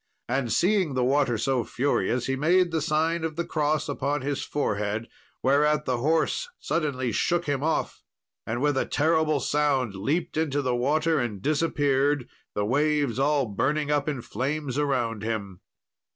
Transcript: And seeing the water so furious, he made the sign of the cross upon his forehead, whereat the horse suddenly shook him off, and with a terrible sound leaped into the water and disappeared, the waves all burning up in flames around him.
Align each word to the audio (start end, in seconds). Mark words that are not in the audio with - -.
And 0.27 0.51
seeing 0.51 0.95
the 0.95 1.03
water 1.03 1.37
so 1.37 1.63
furious, 1.63 2.25
he 2.25 2.35
made 2.35 2.71
the 2.71 2.81
sign 2.81 3.23
of 3.23 3.35
the 3.35 3.45
cross 3.45 3.87
upon 3.87 4.23
his 4.23 4.41
forehead, 4.43 5.07
whereat 5.43 5.85
the 5.85 5.97
horse 5.99 6.49
suddenly 6.59 7.11
shook 7.11 7.45
him 7.45 7.61
off, 7.61 8.01
and 8.47 8.63
with 8.63 8.77
a 8.79 8.85
terrible 8.87 9.39
sound 9.39 9.93
leaped 9.93 10.37
into 10.37 10.63
the 10.63 10.75
water 10.75 11.19
and 11.19 11.39
disappeared, 11.43 12.27
the 12.55 12.65
waves 12.65 13.19
all 13.19 13.45
burning 13.45 13.91
up 13.91 14.09
in 14.09 14.23
flames 14.23 14.75
around 14.79 15.21
him. 15.21 15.61